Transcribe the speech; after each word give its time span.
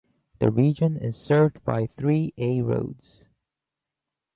The 0.39 0.49
region 0.49 0.97
is 0.97 1.15
served 1.15 1.63
by 1.63 1.85
three 1.85 2.33
"A" 2.39 2.63
roads. 2.63 3.23